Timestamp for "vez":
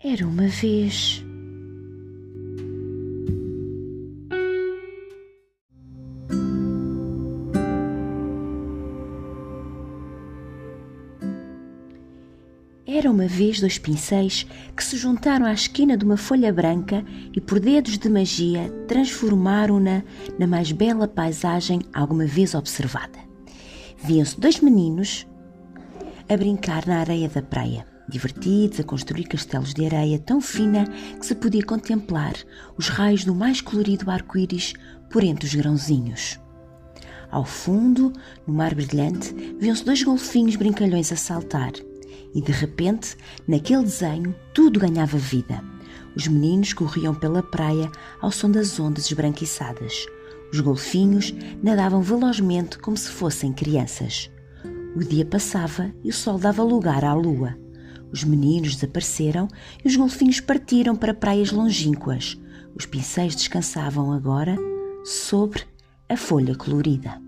0.46-1.24, 13.26-13.60, 22.24-22.54